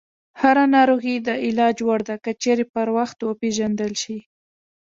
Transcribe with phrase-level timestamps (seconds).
[0.41, 4.17] هره ناروغي د علاج وړ ده، که چیرې پر وخت وپېژندل شي.